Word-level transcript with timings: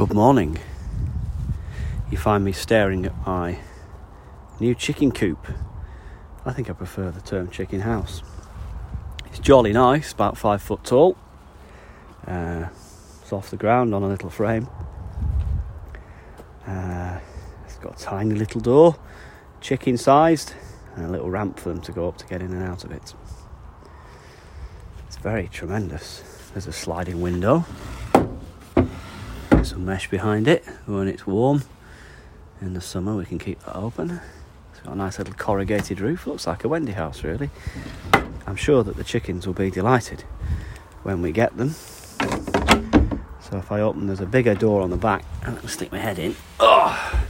Good 0.00 0.14
morning. 0.14 0.58
You 2.10 2.16
find 2.16 2.42
me 2.42 2.52
staring 2.52 3.04
at 3.04 3.26
my 3.26 3.58
new 4.58 4.74
chicken 4.74 5.12
coop. 5.12 5.46
I 6.46 6.54
think 6.54 6.70
I 6.70 6.72
prefer 6.72 7.10
the 7.10 7.20
term 7.20 7.50
chicken 7.50 7.80
house. 7.80 8.22
It's 9.26 9.38
jolly 9.40 9.74
nice, 9.74 10.12
about 10.12 10.38
five 10.38 10.62
foot 10.62 10.84
tall. 10.84 11.18
Uh, 12.26 12.68
it's 13.20 13.30
off 13.30 13.50
the 13.50 13.58
ground 13.58 13.94
on 13.94 14.02
a 14.02 14.08
little 14.08 14.30
frame. 14.30 14.68
Uh, 16.66 17.18
it's 17.66 17.76
got 17.76 18.00
a 18.00 18.02
tiny 18.02 18.34
little 18.34 18.62
door, 18.62 18.96
chicken 19.60 19.98
sized, 19.98 20.54
and 20.96 21.04
a 21.04 21.08
little 21.10 21.30
ramp 21.30 21.58
for 21.58 21.68
them 21.68 21.82
to 21.82 21.92
go 21.92 22.08
up 22.08 22.16
to 22.16 22.26
get 22.26 22.40
in 22.40 22.54
and 22.54 22.62
out 22.62 22.84
of 22.84 22.90
it. 22.90 23.12
It's 25.06 25.18
very 25.18 25.48
tremendous. 25.48 26.22
There's 26.54 26.66
a 26.66 26.72
sliding 26.72 27.20
window, 27.20 27.66
some 29.70 29.84
mesh 29.84 30.10
behind 30.10 30.48
it 30.48 30.64
when 30.86 31.06
it's 31.06 31.28
warm. 31.28 31.62
In 32.60 32.74
the 32.74 32.80
summer, 32.80 33.14
we 33.14 33.24
can 33.24 33.38
keep 33.38 33.60
that 33.60 33.76
open. 33.76 34.20
It's 34.72 34.80
got 34.80 34.94
a 34.94 34.96
nice 34.96 35.18
little 35.18 35.34
corrugated 35.34 36.00
roof, 36.00 36.26
looks 36.26 36.44
like 36.48 36.64
a 36.64 36.68
Wendy 36.68 36.90
house, 36.90 37.22
really. 37.22 37.50
I'm 38.48 38.56
sure 38.56 38.82
that 38.82 38.96
the 38.96 39.04
chickens 39.04 39.46
will 39.46 39.54
be 39.54 39.70
delighted 39.70 40.22
when 41.04 41.22
we 41.22 41.30
get 41.30 41.56
them. 41.56 41.70
So 43.40 43.58
if 43.58 43.70
I 43.70 43.80
open, 43.80 44.08
there's 44.08 44.20
a 44.20 44.26
bigger 44.26 44.56
door 44.56 44.82
on 44.82 44.90
the 44.90 44.96
back, 44.96 45.24
and 45.44 45.56
I 45.56 45.60
can 45.60 45.68
stick 45.68 45.92
my 45.92 45.98
head 45.98 46.18
in. 46.18 46.34
Oh, 46.58 47.24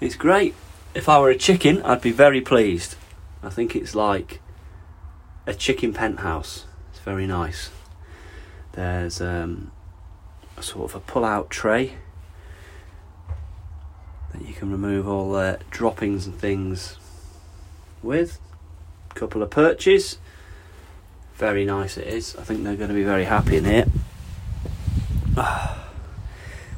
it's 0.00 0.16
great. 0.16 0.56
If 0.94 1.08
I 1.08 1.20
were 1.20 1.30
a 1.30 1.38
chicken, 1.38 1.80
I'd 1.82 2.00
be 2.00 2.10
very 2.10 2.40
pleased. 2.40 2.96
I 3.44 3.50
think 3.50 3.76
it's 3.76 3.94
like 3.94 4.40
a 5.46 5.54
chicken 5.54 5.92
penthouse. 5.92 6.64
It's 6.90 6.98
very 6.98 7.28
nice. 7.28 7.70
There's 8.72 9.20
um, 9.20 9.70
a 10.56 10.62
sort 10.62 10.90
of 10.90 10.96
a 10.96 11.00
pull-out 11.00 11.50
tray 11.50 11.94
that 14.32 14.46
you 14.46 14.54
can 14.54 14.70
remove 14.70 15.08
all 15.08 15.32
the 15.32 15.58
droppings 15.70 16.26
and 16.26 16.34
things 16.36 16.96
with. 18.02 18.38
A 19.10 19.14
couple 19.14 19.42
of 19.42 19.50
perches. 19.50 20.18
Very 21.36 21.64
nice 21.64 21.96
it 21.96 22.06
is. 22.06 22.34
I 22.36 22.42
think 22.42 22.64
they're 22.64 22.76
going 22.76 22.88
to 22.88 22.94
be 22.94 23.02
very 23.02 23.24
happy 23.24 23.56
in 23.56 23.64
here. 23.64 23.86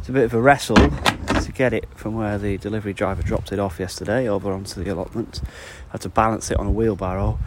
It's 0.01 0.11
a 0.11 0.15
bit 0.15 0.25
of 0.25 0.33
a 0.33 0.41
wrestle 0.41 0.77
to 0.77 1.53
get 1.53 1.75
it 1.75 1.87
from 1.95 2.15
where 2.15 2.39
the 2.39 2.57
delivery 2.57 2.95
driver 2.95 3.23
dropped 3.23 3.53
it 3.53 3.59
off 3.59 3.79
yesterday 3.79 4.27
over 4.27 4.51
onto 4.51 4.83
the 4.83 4.91
allotment. 4.91 5.43
Had 5.91 6.01
to 6.01 6.09
balance 6.09 6.51
it 6.51 6.59
on 6.59 6.67
a 6.67 6.71
wheelbarrow, 6.71 7.39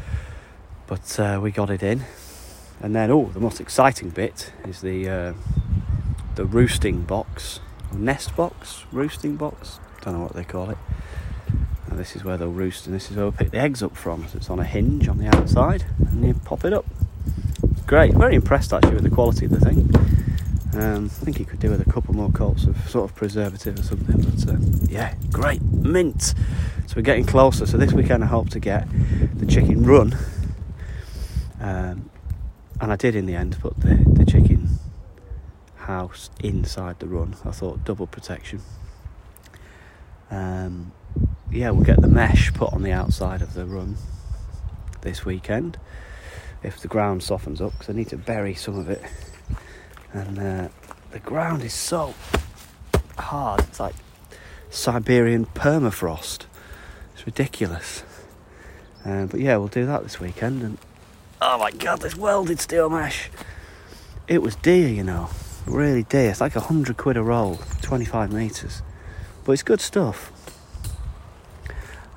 but 0.86 1.20
uh, 1.20 1.40
we 1.42 1.50
got 1.50 1.72
it 1.72 1.82
in. 1.82 2.04
And 2.80 2.96
then, 2.96 3.10
oh, 3.10 3.32
the 3.34 3.40
most 3.40 3.60
exciting 3.60 4.12
bit 4.12 4.54
is 4.68 4.82
the 4.82 5.10
uh, 5.10 5.34
the 6.42 6.48
roosting 6.48 7.04
box, 7.04 7.60
nest 7.94 8.36
box, 8.36 8.84
roosting 8.92 9.36
box. 9.36 9.80
Don't 10.02 10.16
know 10.16 10.24
what 10.24 10.34
they 10.34 10.44
call 10.44 10.72
it. 10.72 10.78
And 11.88 12.00
this 12.00 12.16
is 12.16 12.24
where 12.24 12.36
they'll 12.36 12.50
roost, 12.50 12.88
and 12.88 12.96
this 12.96 13.12
is 13.12 13.16
where 13.16 13.26
we'll 13.26 13.32
pick 13.32 13.52
the 13.52 13.60
eggs 13.60 13.84
up 13.84 13.96
from. 13.96 14.28
So 14.28 14.38
it's 14.38 14.50
on 14.50 14.60
a 14.60 14.64
hinge 14.64 15.08
on 15.08 15.20
the 15.20 15.28
outside, 15.28 15.86
and 16.00 16.26
you 16.26 16.34
pop 16.34 16.66
it 16.66 16.74
up. 16.74 16.88
Great, 17.86 18.16
very 18.16 18.34
impressed 18.34 18.74
actually 18.74 18.96
with 18.96 19.04
the 19.04 19.12
quality 19.12 19.46
of 19.46 19.52
the 19.52 19.60
thing. 19.60 19.94
Um, 20.74 21.06
I 21.06 21.26
think 21.26 21.38
he 21.38 21.46
could 21.46 21.60
do 21.60 21.70
with 21.70 21.88
a 21.88 21.92
couple 21.92 22.16
more 22.16 22.32
coats 22.32 22.64
of 22.64 22.90
sort 22.90 23.08
of 23.08 23.16
preservative 23.16 23.78
or 23.78 23.84
something, 23.84 24.20
but 24.20 24.52
uh, 24.52 24.58
yeah, 24.90 25.14
great 25.32 25.62
mint. 25.62 26.34
So 26.88 26.96
we're 26.96 27.04
getting 27.04 27.26
closer. 27.26 27.68
So 27.68 27.78
this 27.78 27.94
weekend 27.94 28.24
I 28.24 28.28
hope 28.28 28.50
to 28.50 28.60
get 28.60 28.88
the 29.36 29.46
chicken 29.46 29.86
run, 29.86 30.18
um, 31.60 32.10
and 32.80 32.92
I 32.92 32.96
did 32.96 33.16
in 33.16 33.28
the 33.28 33.36
end 33.36 33.60
put 33.60 33.80
the 33.82 33.94
the 34.08 34.26
chicken 34.26 34.71
house 35.92 36.30
inside 36.42 37.00
the 37.00 37.08
run. 37.08 37.36
I 37.46 37.52
thought 37.52 37.84
double 37.84 38.08
protection. 38.08 38.62
Um, 40.30 40.94
yeah, 41.52 41.72
we'll 41.72 41.84
get 41.84 42.02
the 42.02 42.08
mesh 42.08 42.54
put 42.54 42.72
on 42.74 42.82
the 42.82 42.92
outside 42.92 43.42
of 43.42 43.54
the 43.54 43.66
run 43.66 43.98
this 45.02 45.26
weekend 45.26 45.78
if 46.64 46.80
the 46.80 46.88
ground 46.88 47.24
softens 47.24 47.60
up 47.60 47.74
because 47.74 47.90
I 47.90 47.94
need 47.94 48.10
to 48.10 48.18
bury 48.18 48.54
some 48.54 48.78
of 48.78 48.90
it. 48.90 49.02
And 50.14 50.40
uh, 50.40 50.70
the 51.12 51.20
ground 51.20 51.64
is 51.64 51.74
so 51.74 52.14
hard, 53.18 53.62
it's 53.62 53.80
like 53.80 53.96
Siberian 54.70 55.46
permafrost. 55.46 56.46
It's 57.14 57.26
ridiculous. 57.26 58.04
Uh, 59.04 59.26
but 59.26 59.40
yeah, 59.40 59.58
we'll 59.58 59.68
do 59.68 59.86
that 59.86 60.04
this 60.04 60.20
weekend. 60.20 60.62
And 60.62 60.78
oh 61.42 61.58
my 61.58 61.72
god, 61.72 62.02
this 62.02 62.16
welded 62.16 62.60
steel 62.62 62.90
mesh! 62.90 63.30
It 64.28 64.42
was 64.42 64.56
dear, 64.56 64.88
you 64.88 65.04
know, 65.04 65.30
really 65.66 66.04
dear. 66.04 66.32
It's 66.32 66.42
like 66.42 66.56
a 66.56 66.62
hundred 66.62 66.98
quid 66.98 67.18
a 67.18 67.24
roll, 67.24 67.60
25 67.82 68.32
meters, 68.32 68.82
but 69.44 69.54
it's 69.54 69.64
good 69.64 69.82
stuff. 69.82 70.32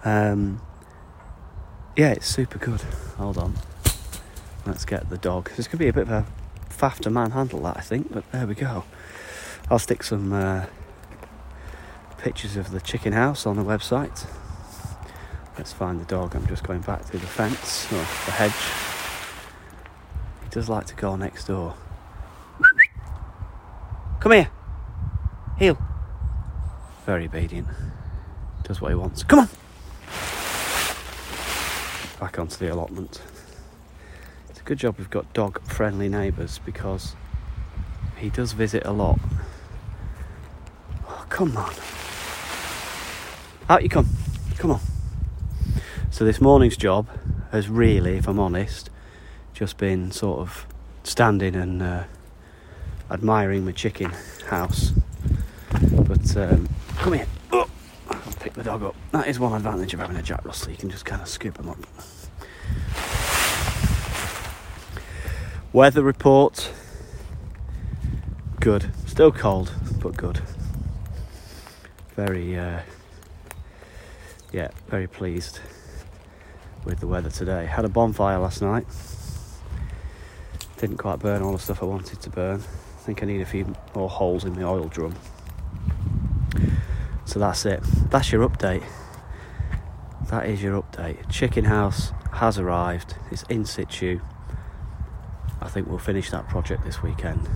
Um, 0.04 0.60
yeah, 1.96 2.10
it's 2.12 2.26
super 2.26 2.58
good. 2.58 2.82
Hold 3.16 3.38
on. 3.38 3.54
Let's 4.66 4.84
get 4.84 5.10
the 5.10 5.18
dog. 5.18 5.50
This 5.56 5.68
could 5.68 5.78
be 5.78 5.88
a 5.88 5.92
bit 5.92 6.08
of 6.08 6.10
a 6.10 6.26
faff 6.70 6.98
to 7.00 7.10
manhandle 7.10 7.60
that, 7.60 7.76
I 7.76 7.80
think, 7.80 8.12
but 8.12 8.30
there 8.32 8.46
we 8.46 8.54
go. 8.54 8.84
I'll 9.70 9.78
stick 9.78 10.02
some 10.02 10.32
uh, 10.32 10.66
pictures 12.18 12.56
of 12.56 12.70
the 12.70 12.80
chicken 12.80 13.12
house 13.12 13.46
on 13.46 13.56
the 13.56 13.62
website. 13.62 14.26
Let's 15.56 15.72
find 15.72 16.00
the 16.00 16.04
dog. 16.04 16.34
I'm 16.34 16.46
just 16.46 16.64
going 16.64 16.80
back 16.80 17.02
through 17.02 17.20
the 17.20 17.26
fence 17.26 17.86
or 17.92 17.98
the 17.98 18.32
hedge. 18.32 18.52
He 20.42 20.50
does 20.50 20.68
like 20.68 20.86
to 20.86 20.94
go 20.94 21.14
next 21.16 21.44
door. 21.44 21.74
Come 24.24 24.32
here. 24.32 24.50
Heel. 25.58 25.78
Very 27.04 27.26
obedient. 27.26 27.68
Does 28.62 28.80
what 28.80 28.88
he 28.88 28.94
wants. 28.94 29.22
Come 29.22 29.40
on. 29.40 29.48
Back 32.18 32.38
onto 32.38 32.56
the 32.56 32.72
allotment. 32.72 33.20
It's 34.48 34.60
a 34.60 34.62
good 34.62 34.78
job 34.78 34.94
we've 34.96 35.10
got 35.10 35.30
dog 35.34 35.60
friendly 35.64 36.08
neighbours 36.08 36.58
because 36.64 37.16
he 38.16 38.30
does 38.30 38.52
visit 38.52 38.86
a 38.86 38.92
lot. 38.92 39.20
Oh, 41.06 41.26
come 41.28 41.54
on. 41.58 41.74
Out 43.68 43.82
you 43.82 43.90
come. 43.90 44.08
Come 44.56 44.70
on. 44.70 44.80
So 46.10 46.24
this 46.24 46.40
morning's 46.40 46.78
job 46.78 47.08
has 47.52 47.68
really, 47.68 48.16
if 48.16 48.26
I'm 48.26 48.40
honest, 48.40 48.88
just 49.52 49.76
been 49.76 50.10
sort 50.12 50.40
of 50.40 50.66
standing 51.02 51.54
and 51.54 51.82
uh, 51.82 52.04
admiring 53.10 53.64
my 53.64 53.72
chicken 53.72 54.12
house. 54.48 54.92
But 55.70 56.36
um, 56.36 56.68
come 56.96 57.14
here. 57.14 57.26
Oh, 57.52 57.68
pick 58.40 58.54
the 58.54 58.62
dog 58.62 58.82
up. 58.82 58.94
That 59.12 59.26
is 59.26 59.38
one 59.38 59.52
advantage 59.52 59.94
of 59.94 60.00
having 60.00 60.16
a 60.16 60.22
Jack 60.22 60.44
Russell. 60.44 60.70
You 60.70 60.76
can 60.76 60.90
just 60.90 61.04
kind 61.04 61.22
of 61.22 61.28
scoop 61.28 61.54
them 61.54 61.68
up. 61.68 61.78
Weather 65.72 66.02
report. 66.02 66.70
Good. 68.60 68.90
Still 69.06 69.32
cold, 69.32 69.72
but 70.00 70.16
good. 70.16 70.40
Very, 72.16 72.56
uh, 72.56 72.80
yeah, 74.52 74.68
very 74.88 75.08
pleased 75.08 75.60
with 76.84 77.00
the 77.00 77.06
weather 77.06 77.30
today. 77.30 77.66
Had 77.66 77.84
a 77.84 77.88
bonfire 77.88 78.38
last 78.38 78.62
night. 78.62 78.86
Didn't 80.78 80.98
quite 80.98 81.18
burn 81.18 81.42
all 81.42 81.52
the 81.52 81.58
stuff 81.58 81.82
I 81.82 81.86
wanted 81.86 82.20
to 82.20 82.30
burn. 82.30 82.62
I 83.04 83.06
think 83.06 83.22
I 83.22 83.26
need 83.26 83.42
a 83.42 83.44
few 83.44 83.70
more 83.94 84.08
holes 84.08 84.46
in 84.46 84.54
the 84.54 84.64
oil 84.64 84.88
drum. 84.88 85.14
So 87.26 87.38
that's 87.38 87.66
it. 87.66 87.82
That's 88.08 88.32
your 88.32 88.48
update. 88.48 88.82
That 90.30 90.46
is 90.46 90.62
your 90.62 90.80
update. 90.80 91.30
Chicken 91.30 91.66
house 91.66 92.12
has 92.32 92.58
arrived. 92.58 93.16
It's 93.30 93.42
in 93.50 93.66
situ. 93.66 94.22
I 95.60 95.68
think 95.68 95.86
we'll 95.86 95.98
finish 95.98 96.30
that 96.30 96.48
project 96.48 96.82
this 96.86 97.02
weekend, 97.02 97.46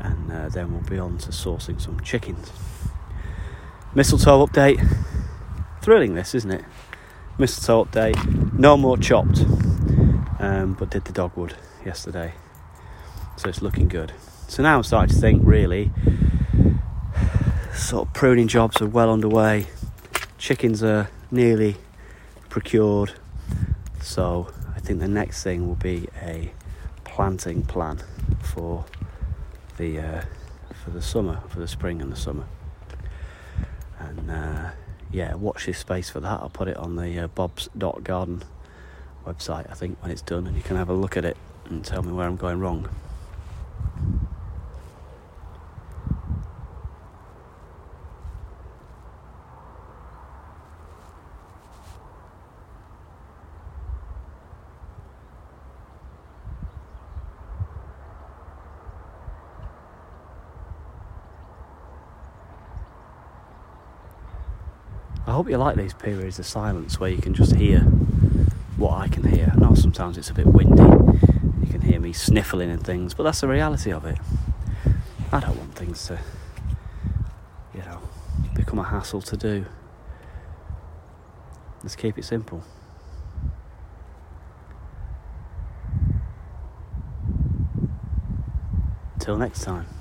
and 0.00 0.30
uh, 0.30 0.50
then 0.50 0.70
we'll 0.70 0.82
be 0.82 0.98
on 0.98 1.16
to 1.16 1.30
sourcing 1.30 1.80
some 1.80 1.98
chickens. 2.00 2.52
Mistletoe 3.94 4.46
update. 4.46 4.86
Thrilling, 5.80 6.14
this 6.14 6.34
isn't 6.34 6.50
it? 6.50 6.64
Mistletoe 7.38 7.86
update. 7.86 8.52
No 8.52 8.76
more 8.76 8.98
chopped, 8.98 9.40
um, 10.38 10.76
but 10.78 10.90
did 10.90 11.06
the 11.06 11.12
dogwood 11.12 11.56
yesterday, 11.86 12.34
so 13.36 13.48
it's 13.48 13.62
looking 13.62 13.88
good. 13.88 14.12
So 14.48 14.62
now 14.62 14.76
I'm 14.76 14.82
starting 14.82 15.14
to 15.14 15.20
think 15.20 15.42
really. 15.44 15.90
Sort 17.74 18.08
of 18.08 18.14
pruning 18.14 18.48
jobs 18.48 18.80
are 18.80 18.86
well 18.86 19.12
underway. 19.12 19.66
Chickens 20.38 20.82
are 20.82 21.10
nearly 21.30 21.76
procured, 22.48 23.12
so 24.00 24.52
I 24.74 24.80
think 24.80 25.00
the 25.00 25.08
next 25.08 25.42
thing 25.42 25.66
will 25.66 25.74
be 25.74 26.08
a 26.22 26.52
planting 27.04 27.62
plan 27.62 28.02
for 28.42 28.84
the 29.76 29.98
uh, 29.98 30.22
for 30.82 30.90
the 30.90 31.02
summer, 31.02 31.40
for 31.48 31.58
the 31.58 31.68
spring 31.68 32.00
and 32.00 32.10
the 32.10 32.16
summer. 32.16 32.44
And 33.98 34.30
uh, 34.30 34.70
yeah, 35.10 35.34
watch 35.34 35.66
this 35.66 35.78
space 35.78 36.08
for 36.08 36.20
that. 36.20 36.40
I'll 36.40 36.48
put 36.48 36.68
it 36.68 36.76
on 36.76 36.96
the 36.96 37.18
uh, 37.20 37.26
Bob's 37.28 37.68
Dot 37.76 38.04
Garden 38.04 38.42
website. 39.26 39.70
I 39.70 39.74
think 39.74 40.00
when 40.02 40.10
it's 40.10 40.22
done, 40.22 40.46
and 40.46 40.56
you 40.56 40.62
can 40.62 40.76
have 40.76 40.88
a 40.88 40.94
look 40.94 41.16
at 41.16 41.24
it 41.24 41.36
and 41.66 41.84
tell 41.84 42.02
me 42.02 42.12
where 42.12 42.26
I'm 42.26 42.36
going 42.36 42.60
wrong. 42.60 42.88
I 65.26 65.32
hope 65.32 65.50
you 65.50 65.56
like 65.56 65.74
these 65.76 65.92
periods 65.92 66.38
of 66.38 66.46
silence 66.46 67.00
where 67.00 67.10
you 67.10 67.18
can 67.20 67.34
just 67.34 67.56
hear 67.56 67.80
what 68.76 68.92
I 68.92 69.08
can 69.08 69.24
hear. 69.24 69.52
I 69.52 69.58
know 69.58 69.74
sometimes 69.74 70.16
it's 70.16 70.30
a 70.30 70.34
bit 70.34 70.46
windy, 70.46 70.82
you 70.82 71.66
can 71.68 71.80
hear 71.80 71.98
me 71.98 72.12
sniffling 72.12 72.70
and 72.70 72.84
things, 72.84 73.12
but 73.12 73.24
that's 73.24 73.40
the 73.40 73.48
reality 73.48 73.92
of 73.92 74.04
it. 74.04 74.18
I 75.32 75.40
don't 75.40 75.58
want 75.58 75.74
things 75.74 76.06
to, 76.06 76.20
you 77.74 77.80
know, 77.80 78.00
become 78.54 78.78
a 78.78 78.84
hassle 78.84 79.20
to 79.22 79.36
do. 79.36 79.66
Let's 81.82 81.96
keep 81.96 82.16
it 82.18 82.24
simple. 82.24 82.62
Till 89.18 89.36
next 89.36 89.62
time. 89.62 89.95